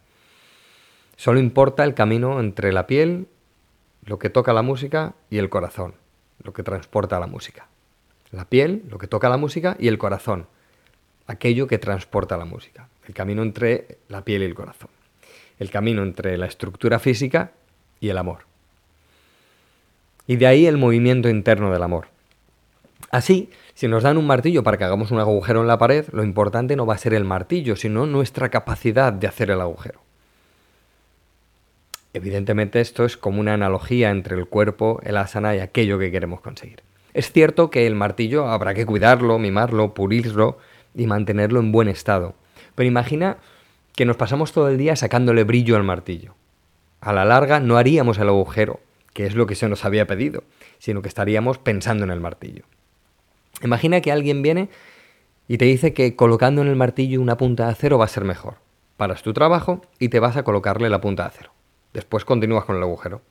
Solo 1.14 1.38
importa 1.38 1.84
el 1.84 1.94
camino 1.94 2.40
entre 2.40 2.72
la 2.72 2.88
piel, 2.88 3.28
lo 4.04 4.18
que 4.18 4.28
toca 4.28 4.52
la 4.52 4.62
música 4.62 5.14
y 5.30 5.38
el 5.38 5.48
corazón, 5.48 5.94
lo 6.42 6.52
que 6.52 6.64
transporta 6.64 7.20
la 7.20 7.28
música. 7.28 7.68
La 8.32 8.44
piel, 8.44 8.84
lo 8.88 8.99
que 8.99 9.06
toca 9.06 9.28
la 9.28 9.37
música 9.37 9.76
y 9.78 9.88
el 9.88 9.99
corazón, 9.99 10.46
aquello 11.26 11.66
que 11.66 11.78
transporta 11.78 12.37
la 12.37 12.44
música. 12.44 12.88
El 13.06 13.14
camino 13.14 13.42
entre 13.42 13.99
la 14.08 14.25
piel 14.25 14.42
y 14.42 14.46
el 14.46 14.54
corazón. 14.54 14.90
El 15.58 15.70
camino 15.70 16.02
entre 16.02 16.38
la 16.38 16.46
estructura 16.46 16.99
física 16.99 17.52
y 18.00 18.08
el 18.08 18.18
amor. 18.18 18.40
Y 20.26 20.37
de 20.37 20.46
ahí 20.46 20.66
el 20.66 20.78
movimiento 20.78 21.28
interno 21.28 21.72
del 21.72 21.82
amor. 21.82 22.06
Así, 23.10 23.50
si 23.75 23.88
nos 23.88 24.04
dan 24.04 24.16
un 24.16 24.26
martillo 24.26 24.62
para 24.62 24.76
que 24.76 24.84
hagamos 24.84 25.10
un 25.10 25.18
agujero 25.18 25.60
en 25.60 25.66
la 25.66 25.78
pared, 25.78 26.06
lo 26.12 26.22
importante 26.22 26.76
no 26.76 26.87
va 26.87 26.94
a 26.94 26.99
ser 26.99 27.14
el 27.14 27.25
martillo, 27.25 27.75
sino 27.75 28.06
nuestra 28.06 28.49
capacidad 28.49 29.12
de 29.12 29.26
hacer 29.26 29.50
el 29.50 29.60
agujero. 29.60 30.00
Evidentemente 32.12 32.80
esto 32.80 33.04
es 33.04 33.16
como 33.16 33.40
una 33.40 33.54
analogía 33.54 34.10
entre 34.10 34.37
el 34.37 34.46
cuerpo, 34.46 35.00
el 35.02 35.16
asana 35.16 35.56
y 35.56 35.60
aquello 35.60 35.99
que 35.99 36.10
queremos 36.10 36.40
conseguir. 36.40 36.82
Es 37.14 37.32
cierto 37.32 37.70
que 37.70 37.86
el 37.86 37.94
martillo 37.94 38.46
habrá 38.46 38.74
que 38.74 38.86
cuidarlo, 38.86 39.38
mimarlo, 39.38 39.94
pulirlo 39.94 40.58
y 40.94 41.06
mantenerlo 41.06 41.60
en 41.60 41.72
buen 41.72 41.88
estado. 41.88 42.34
Pero 42.74 42.88
imagina 42.88 43.38
que 43.94 44.04
nos 44.04 44.16
pasamos 44.16 44.52
todo 44.52 44.68
el 44.68 44.78
día 44.78 44.96
sacándole 44.96 45.44
brillo 45.44 45.76
al 45.76 45.84
martillo. 45.84 46.34
A 47.00 47.12
la 47.12 47.24
larga 47.24 47.60
no 47.60 47.76
haríamos 47.76 48.18
el 48.18 48.28
agujero 48.28 48.80
que 49.12 49.26
es 49.26 49.34
lo 49.34 49.46
que 49.46 49.54
se 49.54 49.68
nos 49.68 49.84
había 49.84 50.06
pedido, 50.06 50.44
sino 50.78 51.02
que 51.02 51.08
estaríamos 51.08 51.58
pensando 51.58 52.04
en 52.04 52.10
el 52.10 52.20
martillo. 52.20 52.64
Imagina 53.62 54.00
que 54.00 54.12
alguien 54.12 54.42
viene 54.42 54.68
y 55.48 55.58
te 55.58 55.64
dice 55.64 55.92
que 55.92 56.16
colocando 56.16 56.62
en 56.62 56.68
el 56.68 56.76
martillo 56.76 57.20
una 57.20 57.36
punta 57.36 57.66
de 57.66 57.72
acero 57.72 57.98
va 57.98 58.04
a 58.04 58.08
ser 58.08 58.24
mejor. 58.24 58.56
Paras 58.96 59.22
tu 59.22 59.32
trabajo 59.32 59.82
y 59.98 60.08
te 60.08 60.20
vas 60.20 60.36
a 60.36 60.42
colocarle 60.42 60.88
la 60.88 61.00
punta 61.00 61.24
de 61.24 61.28
acero. 61.28 61.52
Después 61.92 62.24
continúas 62.24 62.64
con 62.64 62.76
el 62.76 62.82
agujero. 62.82 63.22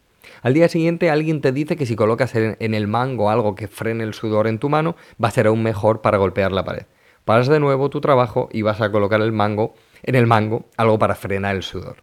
Al 0.41 0.53
día 0.53 0.69
siguiente 0.69 1.09
alguien 1.09 1.41
te 1.41 1.51
dice 1.51 1.75
que 1.75 1.85
si 1.85 1.95
colocas 1.95 2.33
en 2.35 2.73
el 2.73 2.87
mango 2.87 3.29
algo 3.29 3.55
que 3.55 3.67
frene 3.67 4.03
el 4.03 4.13
sudor 4.13 4.47
en 4.47 4.59
tu 4.59 4.69
mano, 4.69 4.95
va 5.21 5.27
a 5.27 5.31
ser 5.31 5.47
aún 5.47 5.63
mejor 5.63 6.01
para 6.01 6.17
golpear 6.17 6.51
la 6.51 6.63
pared. 6.63 6.85
Paras 7.25 7.47
de 7.47 7.59
nuevo 7.59 7.89
tu 7.89 8.01
trabajo 8.01 8.49
y 8.51 8.61
vas 8.61 8.81
a 8.81 8.91
colocar 8.91 9.21
el 9.21 9.31
mango 9.31 9.73
en 10.03 10.15
el 10.15 10.27
mango 10.27 10.65
algo 10.77 10.97
para 10.97 11.15
frenar 11.15 11.55
el 11.55 11.63
sudor. 11.63 11.97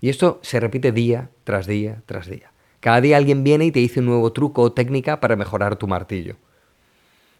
Y 0.00 0.08
esto 0.08 0.40
se 0.42 0.60
repite 0.60 0.92
día 0.92 1.30
tras 1.44 1.66
día 1.66 2.02
tras 2.06 2.26
día. 2.26 2.52
Cada 2.80 3.00
día 3.00 3.18
alguien 3.18 3.44
viene 3.44 3.66
y 3.66 3.72
te 3.72 3.80
dice 3.80 4.00
un 4.00 4.06
nuevo 4.06 4.32
truco 4.32 4.62
o 4.62 4.72
técnica 4.72 5.20
para 5.20 5.36
mejorar 5.36 5.76
tu 5.76 5.86
martillo. 5.86 6.36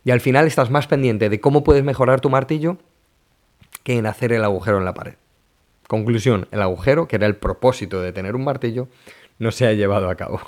Y 0.05 0.11
al 0.11 0.21
final 0.21 0.47
estás 0.47 0.71
más 0.71 0.87
pendiente 0.87 1.29
de 1.29 1.41
cómo 1.41 1.65
puedes 1.65 1.83
mejorar 1.83 2.21
tu 2.21 2.31
martillo 2.31 2.79
que 3.83 3.97
en 3.97 4.07
hacer 4.07 4.33
el 4.33 4.45
agujero 4.45 4.79
en 4.79 4.85
la 4.85 4.95
pared. 4.95 5.15
Conclusión, 5.89 6.47
el 6.53 6.63
agujero, 6.63 7.09
que 7.09 7.17
era 7.17 7.27
el 7.27 7.37
propósito 7.37 8.01
de 8.01 8.13
tener 8.13 8.37
un 8.37 8.45
martillo, 8.45 8.89
no 9.41 9.51
se 9.51 9.67
ha 9.67 9.73
llevado 9.73 10.09
a 10.09 10.15
cabo. 10.15 10.41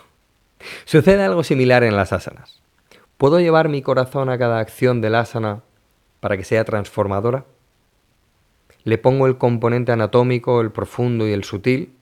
Sucede 0.84 1.24
algo 1.24 1.42
similar 1.42 1.82
en 1.82 1.96
las 1.96 2.12
asanas. 2.12 2.62
¿Puedo 3.16 3.40
llevar 3.40 3.68
mi 3.68 3.82
corazón 3.82 4.28
a 4.28 4.38
cada 4.38 4.60
acción 4.60 5.00
del 5.00 5.16
asana 5.16 5.62
para 6.20 6.36
que 6.36 6.44
sea 6.44 6.64
transformadora? 6.64 7.44
¿Le 8.84 8.98
pongo 8.98 9.26
el 9.26 9.38
componente 9.38 9.92
anatómico, 9.92 10.60
el 10.60 10.70
profundo 10.70 11.26
y 11.26 11.32
el 11.32 11.42
sutil? 11.42 11.92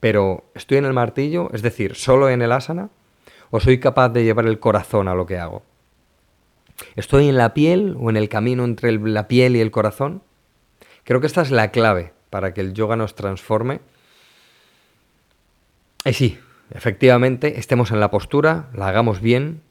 Pero 0.00 0.44
¿estoy 0.54 0.78
en 0.78 0.86
el 0.86 0.92
martillo, 0.92 1.50
es 1.52 1.62
decir, 1.62 1.94
solo 1.94 2.28
en 2.28 2.42
el 2.42 2.52
asana? 2.52 2.90
¿O 3.50 3.60
soy 3.60 3.78
capaz 3.78 4.08
de 4.10 4.24
llevar 4.24 4.46
el 4.46 4.58
corazón 4.58 5.08
a 5.08 5.14
lo 5.14 5.24
que 5.24 5.38
hago? 5.38 5.62
¿Estoy 6.96 7.28
en 7.28 7.36
la 7.36 7.54
piel 7.54 7.96
o 7.98 8.10
en 8.10 8.16
el 8.16 8.28
camino 8.28 8.64
entre 8.64 8.92
la 8.92 9.28
piel 9.28 9.56
y 9.56 9.60
el 9.60 9.70
corazón? 9.70 10.22
Creo 11.04 11.20
que 11.20 11.26
esta 11.26 11.42
es 11.42 11.50
la 11.50 11.70
clave 11.70 12.12
para 12.30 12.52
que 12.52 12.60
el 12.60 12.74
yoga 12.74 12.96
nos 12.96 13.14
transforme. 13.14 13.80
Y 16.06 16.12
sí, 16.12 16.38
efectivamente, 16.70 17.58
estemos 17.58 17.90
en 17.90 17.98
la 17.98 18.12
postura, 18.12 18.70
la 18.72 18.86
hagamos 18.86 19.20
bien, 19.20 19.62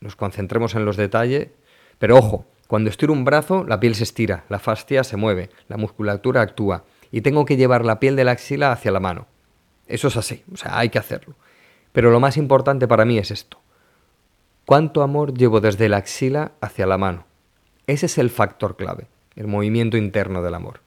nos 0.00 0.14
concentremos 0.14 0.76
en 0.76 0.84
los 0.84 0.96
detalles, 0.96 1.48
pero 1.98 2.16
ojo, 2.16 2.46
cuando 2.68 2.88
estiro 2.88 3.12
un 3.12 3.24
brazo, 3.24 3.64
la 3.64 3.80
piel 3.80 3.96
se 3.96 4.04
estira, 4.04 4.44
la 4.48 4.60
fascia 4.60 5.02
se 5.02 5.16
mueve, 5.16 5.50
la 5.66 5.76
musculatura 5.76 6.40
actúa 6.40 6.84
y 7.10 7.22
tengo 7.22 7.44
que 7.44 7.56
llevar 7.56 7.84
la 7.84 7.98
piel 7.98 8.14
de 8.14 8.22
la 8.22 8.30
axila 8.30 8.70
hacia 8.70 8.92
la 8.92 9.00
mano. 9.00 9.26
Eso 9.88 10.06
es 10.06 10.16
así, 10.16 10.44
o 10.52 10.56
sea, 10.56 10.78
hay 10.78 10.88
que 10.88 11.00
hacerlo. 11.00 11.34
Pero 11.92 12.12
lo 12.12 12.20
más 12.20 12.36
importante 12.36 12.86
para 12.86 13.04
mí 13.04 13.18
es 13.18 13.32
esto. 13.32 13.60
¿Cuánto 14.64 15.02
amor 15.02 15.34
llevo 15.34 15.60
desde 15.60 15.88
la 15.88 15.96
axila 15.96 16.52
hacia 16.60 16.86
la 16.86 16.96
mano? 16.96 17.26
Ese 17.88 18.06
es 18.06 18.18
el 18.18 18.30
factor 18.30 18.76
clave, 18.76 19.08
el 19.34 19.48
movimiento 19.48 19.96
interno 19.96 20.42
del 20.42 20.54
amor. 20.54 20.80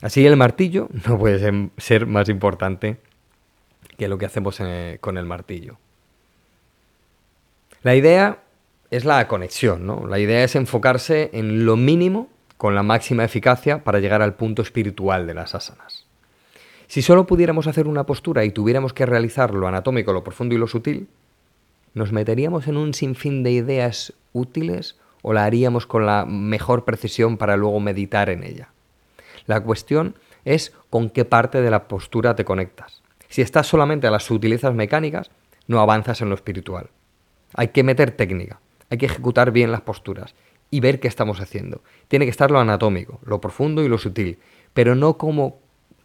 Así 0.00 0.26
el 0.26 0.36
martillo 0.36 0.88
no 1.06 1.16
puede 1.16 1.70
ser 1.78 2.06
más 2.06 2.28
importante 2.28 2.98
que 3.96 4.08
lo 4.08 4.18
que 4.18 4.26
hacemos 4.26 4.58
eh, 4.60 4.98
con 5.00 5.18
el 5.18 5.24
martillo. 5.24 5.78
La 7.82 7.94
idea 7.94 8.38
es 8.90 9.04
la 9.04 9.26
conexión, 9.26 9.86
¿no? 9.86 10.06
La 10.06 10.18
idea 10.18 10.44
es 10.44 10.54
enfocarse 10.54 11.30
en 11.32 11.64
lo 11.64 11.76
mínimo 11.76 12.28
con 12.56 12.74
la 12.74 12.82
máxima 12.82 13.24
eficacia 13.24 13.82
para 13.82 13.98
llegar 13.98 14.22
al 14.22 14.34
punto 14.34 14.62
espiritual 14.62 15.26
de 15.26 15.34
las 15.34 15.54
asanas. 15.54 16.06
Si 16.86 17.02
solo 17.02 17.26
pudiéramos 17.26 17.66
hacer 17.66 17.88
una 17.88 18.04
postura 18.04 18.44
y 18.44 18.50
tuviéramos 18.50 18.92
que 18.92 19.06
realizar 19.06 19.54
lo 19.54 19.66
anatómico, 19.66 20.12
lo 20.12 20.22
profundo 20.22 20.54
y 20.54 20.58
lo 20.58 20.68
sutil, 20.68 21.08
¿nos 21.94 22.12
meteríamos 22.12 22.68
en 22.68 22.76
un 22.76 22.94
sinfín 22.94 23.42
de 23.42 23.50
ideas 23.50 24.12
útiles 24.32 24.96
o 25.22 25.32
la 25.32 25.44
haríamos 25.44 25.86
con 25.86 26.06
la 26.06 26.24
mejor 26.24 26.84
precisión 26.84 27.38
para 27.38 27.56
luego 27.56 27.80
meditar 27.80 28.28
en 28.28 28.44
ella? 28.44 28.68
La 29.46 29.60
cuestión 29.60 30.14
es 30.44 30.72
con 30.90 31.10
qué 31.10 31.24
parte 31.24 31.62
de 31.62 31.70
la 31.70 31.88
postura 31.88 32.36
te 32.36 32.44
conectas. 32.44 33.01
Si 33.32 33.40
estás 33.40 33.66
solamente 33.66 34.06
a 34.06 34.10
las 34.10 34.24
sutilezas 34.24 34.74
mecánicas, 34.74 35.30
no 35.66 35.80
avanzas 35.80 36.20
en 36.20 36.28
lo 36.28 36.34
espiritual. 36.34 36.90
Hay 37.54 37.68
que 37.68 37.82
meter 37.82 38.10
técnica, 38.10 38.60
hay 38.90 38.98
que 38.98 39.06
ejecutar 39.06 39.52
bien 39.52 39.72
las 39.72 39.80
posturas 39.80 40.34
y 40.70 40.80
ver 40.80 41.00
qué 41.00 41.08
estamos 41.08 41.40
haciendo. 41.40 41.80
Tiene 42.08 42.26
que 42.26 42.30
estar 42.30 42.50
lo 42.50 42.60
anatómico, 42.60 43.20
lo 43.24 43.40
profundo 43.40 43.82
y 43.82 43.88
lo 43.88 43.96
sutil, 43.96 44.38
pero 44.74 44.94
no 44.94 45.16
como, 45.16 45.60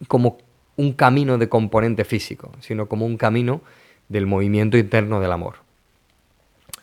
como 0.06 0.38
un 0.76 0.94
camino 0.94 1.36
de 1.36 1.50
componente 1.50 2.06
físico, 2.06 2.50
sino 2.60 2.88
como 2.88 3.04
un 3.04 3.18
camino 3.18 3.60
del 4.08 4.24
movimiento 4.24 4.78
interno 4.78 5.20
del 5.20 5.32
amor. 5.32 5.56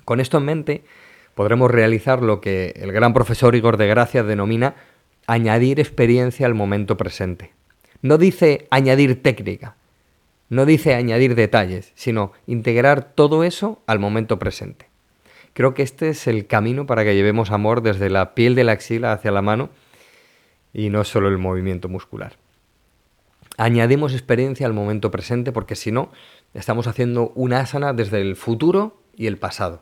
Con 0.04 0.20
esto 0.20 0.38
en 0.38 0.46
mente, 0.46 0.84
podremos 1.34 1.72
realizar 1.72 2.22
lo 2.22 2.40
que 2.40 2.72
el 2.76 2.92
gran 2.92 3.16
profesor 3.16 3.56
Igor 3.56 3.78
de 3.78 3.88
Gracia 3.88 4.22
denomina 4.22 4.76
añadir 5.26 5.80
experiencia 5.80 6.46
al 6.46 6.54
momento 6.54 6.98
presente. 6.98 7.52
No 8.04 8.20
dice 8.20 8.68
añadir 8.70 9.24
técnica, 9.24 9.76
no 10.50 10.66
dice 10.66 10.94
añadir 10.94 11.36
detalles, 11.36 11.92
sino 11.96 12.32
integrar 12.48 13.14
todo 13.14 13.44
eso 13.44 13.82
al 13.88 14.00
momento 14.00 14.40
presente. 14.40 14.88
Creo 15.54 15.74
que 15.74 15.84
este 15.84 16.10
es 16.10 16.28
el 16.28 16.48
camino 16.48 16.86
para 16.86 17.04
que 17.04 17.16
llevemos 17.16 17.52
amor 17.52 17.82
desde 17.82 18.10
la 18.10 18.36
piel 18.36 18.56
de 18.56 18.66
la 18.66 18.74
axila 18.74 19.14
hacia 19.14 19.32
la 19.32 19.42
mano 19.42 19.70
y 20.74 20.90
no 20.90 21.04
solo 21.04 21.30
el 21.30 21.38
movimiento 21.38 21.88
muscular. 21.88 22.34
Añadimos 23.58 24.14
experiencia 24.14 24.68
al 24.68 24.74
momento 24.74 25.12
presente 25.12 25.54
porque 25.54 25.76
si 25.76 25.92
no, 25.92 26.12
estamos 26.54 26.88
haciendo 26.88 27.32
una 27.36 27.62
asana 27.62 27.94
desde 27.94 28.20
el 28.20 28.36
futuro 28.36 29.02
y 29.16 29.28
el 29.28 29.38
pasado. 29.38 29.82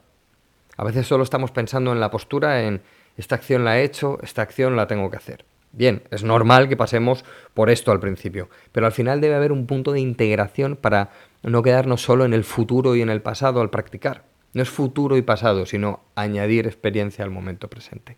A 0.78 0.84
veces 0.84 1.08
solo 1.08 1.24
estamos 1.24 1.52
pensando 1.52 1.92
en 1.92 2.00
la 2.00 2.12
postura, 2.12 2.64
en 2.64 2.82
esta 3.18 3.36
acción 3.36 3.66
la 3.66 3.80
he 3.80 3.84
hecho, 3.84 4.20
esta 4.22 4.44
acción 4.44 4.76
la 4.76 4.88
tengo 4.88 5.10
que 5.10 5.18
hacer. 5.18 5.46
Bien, 5.76 6.04
es 6.12 6.24
normal 6.24 6.70
que 6.70 6.78
pasemos 6.78 7.26
por 7.56 7.72
esto 7.72 7.92
al 7.92 8.00
principio, 8.00 8.48
pero 8.72 8.86
al 8.86 8.92
final 8.92 9.22
debe 9.22 9.36
haber 9.36 9.52
un 9.52 9.66
punto 9.66 9.92
de 9.92 10.00
integración 10.00 10.76
para 10.76 11.10
no 11.42 11.64
quedarnos 11.64 12.02
solo 12.02 12.26
en 12.26 12.34
el 12.34 12.44
futuro 12.44 12.96
y 12.96 13.02
en 13.02 13.10
el 13.10 13.24
pasado 13.24 13.60
al 13.60 13.72
practicar. 13.72 14.24
No 14.54 14.62
es 14.62 14.70
futuro 14.70 15.18
y 15.18 15.24
pasado, 15.24 15.66
sino 15.66 16.02
añadir 16.14 16.68
experiencia 16.68 17.26
al 17.26 17.32
momento 17.32 17.70
presente. 17.70 18.18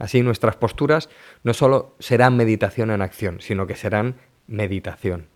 Así 0.00 0.22
nuestras 0.22 0.56
posturas 0.56 1.08
no 1.44 1.54
solo 1.54 1.94
serán 2.00 2.36
meditación 2.36 2.90
en 2.90 3.00
acción, 3.00 3.40
sino 3.40 3.68
que 3.68 3.76
serán 3.76 4.16
meditación. 4.48 5.28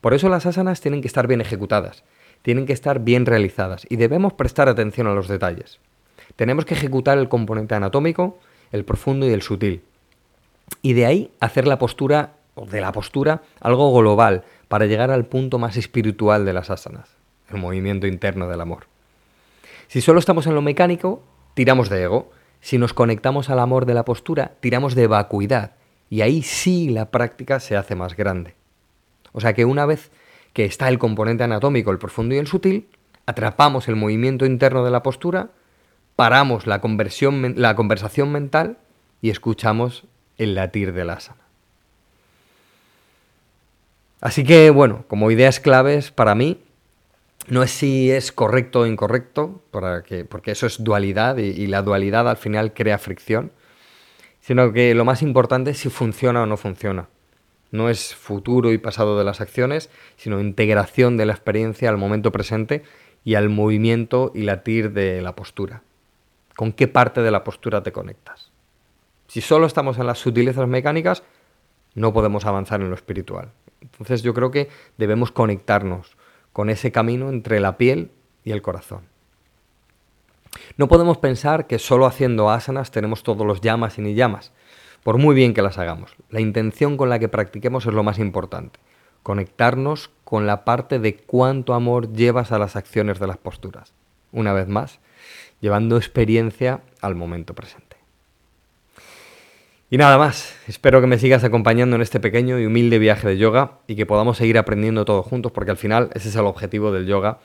Por 0.00 0.14
eso 0.14 0.30
las 0.30 0.46
asanas 0.46 0.80
tienen 0.80 1.02
que 1.02 1.08
estar 1.08 1.26
bien 1.26 1.42
ejecutadas, 1.42 2.02
tienen 2.40 2.64
que 2.64 2.72
estar 2.72 3.00
bien 3.00 3.26
realizadas 3.26 3.86
y 3.90 3.96
debemos 3.96 4.32
prestar 4.32 4.70
atención 4.70 5.06
a 5.06 5.14
los 5.14 5.28
detalles. 5.28 5.80
Tenemos 6.36 6.64
que 6.64 6.74
ejecutar 6.74 7.18
el 7.18 7.28
componente 7.28 7.74
anatómico, 7.74 8.38
el 8.72 8.84
profundo 8.84 9.26
y 9.26 9.32
el 9.32 9.42
sutil. 9.42 9.82
Y 10.82 10.94
de 10.94 11.06
ahí 11.06 11.30
hacer 11.40 11.66
la 11.66 11.78
postura, 11.78 12.34
o 12.54 12.66
de 12.66 12.80
la 12.80 12.92
postura, 12.92 13.42
algo 13.60 13.92
global, 13.98 14.44
para 14.68 14.86
llegar 14.86 15.10
al 15.10 15.26
punto 15.26 15.58
más 15.58 15.76
espiritual 15.76 16.44
de 16.44 16.52
las 16.52 16.70
asanas, 16.70 17.08
el 17.50 17.58
movimiento 17.58 18.06
interno 18.06 18.48
del 18.48 18.60
amor. 18.60 18.86
Si 19.88 20.00
solo 20.00 20.18
estamos 20.18 20.46
en 20.46 20.54
lo 20.54 20.62
mecánico, 20.62 21.22
tiramos 21.54 21.88
de 21.88 22.02
ego. 22.02 22.30
Si 22.60 22.78
nos 22.78 22.92
conectamos 22.92 23.50
al 23.50 23.60
amor 23.60 23.86
de 23.86 23.94
la 23.94 24.04
postura, 24.04 24.52
tiramos 24.60 24.94
de 24.94 25.06
vacuidad. 25.06 25.72
Y 26.10 26.22
ahí 26.22 26.42
sí 26.42 26.88
la 26.88 27.10
práctica 27.10 27.60
se 27.60 27.76
hace 27.76 27.94
más 27.94 28.16
grande. 28.16 28.54
O 29.32 29.40
sea 29.40 29.54
que 29.54 29.64
una 29.64 29.86
vez 29.86 30.10
que 30.52 30.64
está 30.64 30.88
el 30.88 30.98
componente 30.98 31.44
anatómico, 31.44 31.90
el 31.90 31.98
profundo 31.98 32.34
y 32.34 32.38
el 32.38 32.46
sutil, 32.46 32.88
atrapamos 33.26 33.88
el 33.88 33.96
movimiento 33.96 34.46
interno 34.46 34.84
de 34.84 34.90
la 34.90 35.02
postura, 35.02 35.50
paramos 36.16 36.66
la, 36.66 36.80
conversión, 36.80 37.54
la 37.56 37.76
conversación 37.76 38.32
mental 38.32 38.78
y 39.20 39.30
escuchamos 39.30 40.04
el 40.38 40.54
latir 40.54 40.92
del 40.92 41.10
asana. 41.10 41.42
Así 44.20 44.44
que, 44.44 44.70
bueno, 44.70 45.04
como 45.08 45.30
ideas 45.30 45.60
claves 45.60 46.10
para 46.10 46.34
mí, 46.34 46.58
no 47.48 47.62
es 47.62 47.70
si 47.70 48.10
es 48.10 48.32
correcto 48.32 48.80
o 48.80 48.86
incorrecto, 48.86 49.62
porque 49.70 50.50
eso 50.50 50.66
es 50.66 50.82
dualidad 50.82 51.36
y, 51.36 51.66
la 51.66 51.82
dualidad 51.82 52.28
al 52.28 52.36
final 52.36 52.72
crea 52.72 52.98
fricción, 52.98 53.52
sino 54.40 54.72
que 54.72 54.94
lo 54.94 55.04
más 55.04 55.22
importante 55.22 55.72
es 55.72 55.78
si 55.78 55.90
funciona 55.90 56.42
o 56.42 56.46
no 56.46 56.56
funciona. 56.56 57.08
No 57.70 57.88
es 57.88 58.14
futuro 58.14 58.72
y 58.72 58.78
pasado 58.78 59.18
de 59.18 59.24
las 59.24 59.40
acciones, 59.40 59.90
sino 60.16 60.40
integración 60.40 61.16
de 61.16 61.26
la 61.26 61.32
experiencia 61.34 61.88
al 61.88 61.98
momento 61.98 62.32
presente 62.32 62.82
y 63.24 63.34
al 63.34 63.48
movimiento 63.48 64.32
y 64.34 64.42
latir 64.42 64.92
de 64.92 65.20
la 65.20 65.34
postura. 65.34 65.82
¿Con 66.56 66.72
qué 66.72 66.88
parte 66.88 67.20
de 67.20 67.30
la 67.30 67.44
postura 67.44 67.82
te 67.82 67.92
conectas? 67.92 68.50
Si 69.28 69.40
solo 69.40 69.66
estamos 69.66 69.98
en 69.98 70.06
las 70.06 70.18
sutilezas 70.18 70.66
mecánicas, 70.66 71.22
no 71.94 72.12
podemos 72.12 72.46
avanzar 72.46 72.80
en 72.80 72.88
lo 72.88 72.94
espiritual. 72.94 73.52
Entonces 73.80 74.22
yo 74.22 74.34
creo 74.34 74.50
que 74.50 74.68
debemos 74.96 75.32
conectarnos 75.32 76.16
con 76.52 76.70
ese 76.70 76.92
camino 76.92 77.28
entre 77.28 77.60
la 77.60 77.76
piel 77.76 78.10
y 78.44 78.52
el 78.52 78.62
corazón. 78.62 79.02
No 80.78 80.88
podemos 80.88 81.18
pensar 81.18 81.66
que 81.66 81.78
solo 81.78 82.06
haciendo 82.06 82.50
asanas 82.50 82.90
tenemos 82.90 83.22
todos 83.22 83.46
los 83.46 83.60
llamas 83.60 83.98
y 83.98 84.02
ni 84.02 84.14
llamas, 84.14 84.52
por 85.02 85.18
muy 85.18 85.34
bien 85.34 85.52
que 85.52 85.62
las 85.62 85.78
hagamos. 85.78 86.16
La 86.30 86.40
intención 86.40 86.96
con 86.96 87.10
la 87.10 87.18
que 87.18 87.28
practiquemos 87.28 87.84
es 87.86 87.92
lo 87.92 88.02
más 88.02 88.18
importante. 88.18 88.78
conectarnos 89.26 90.10
con 90.22 90.46
la 90.46 90.64
parte 90.64 91.00
de 91.00 91.16
cuánto 91.16 91.74
amor 91.74 92.12
llevas 92.12 92.52
a 92.52 92.60
las 92.60 92.76
acciones 92.76 93.18
de 93.18 93.26
las 93.26 93.36
posturas. 93.36 93.92
Una 94.30 94.52
vez 94.52 94.68
más, 94.68 95.00
llevando 95.60 95.96
experiencia 95.96 96.80
al 97.00 97.14
momento 97.14 97.54
presente. 97.54 97.96
Y 99.88 99.98
nada 99.98 100.18
más, 100.18 100.56
espero 100.66 101.00
que 101.00 101.06
me 101.06 101.18
sigas 101.18 101.44
acompañando 101.44 101.94
en 101.94 102.02
este 102.02 102.18
pequeño 102.18 102.58
y 102.58 102.66
humilde 102.66 102.98
viaje 102.98 103.28
de 103.28 103.38
yoga 103.38 103.78
y 103.86 103.94
que 103.94 104.04
podamos 104.04 104.36
seguir 104.36 104.58
aprendiendo 104.58 105.04
todos 105.04 105.24
juntos 105.24 105.52
porque 105.52 105.70
al 105.70 105.76
final 105.76 106.10
ese 106.14 106.28
es 106.28 106.34
el 106.34 106.46
objetivo 106.46 106.90
del 106.90 107.06
yoga 107.06 107.38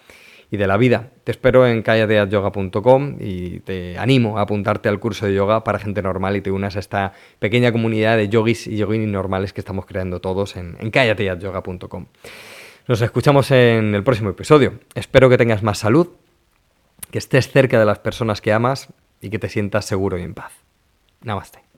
y 0.49 0.57
de 0.57 0.65
la 0.65 0.77
vida. 0.77 1.09
Te 1.23 1.31
espero 1.31 1.67
en 1.67 1.83
callateatyoga.com 1.83 3.17
y 3.19 3.59
te 3.59 3.97
animo 3.99 4.39
a 4.39 4.41
apuntarte 4.41 4.89
al 4.89 4.99
curso 4.99 5.27
de 5.27 5.35
yoga 5.35 5.63
para 5.63 5.77
gente 5.77 6.01
normal 6.01 6.35
y 6.35 6.41
te 6.41 6.49
unas 6.49 6.75
a 6.75 6.79
esta 6.79 7.13
pequeña 7.37 7.71
comunidad 7.71 8.17
de 8.17 8.27
yogis 8.27 8.65
y 8.65 8.75
yoginis 8.75 9.07
normales 9.07 9.53
que 9.53 9.61
estamos 9.61 9.85
creando 9.85 10.19
todos 10.19 10.55
en, 10.55 10.77
en 10.79 10.89
callateatyoga.com. 10.89 12.07
Nos 12.87 13.01
escuchamos 13.01 13.51
en 13.51 13.93
el 13.93 14.03
próximo 14.03 14.31
episodio. 14.31 14.79
Espero 14.95 15.29
que 15.29 15.37
tengas 15.37 15.61
más 15.61 15.77
salud, 15.77 16.09
que 17.11 17.19
estés 17.19 17.51
cerca 17.51 17.79
de 17.79 17.85
las 17.85 17.99
personas 17.99 18.41
que 18.41 18.53
amas 18.53 18.89
y 19.21 19.29
que 19.29 19.39
te 19.39 19.49
sientas 19.49 19.85
seguro 19.85 20.17
y 20.17 20.23
en 20.23 20.33
paz. 20.33 20.53
Namaste. 21.21 21.70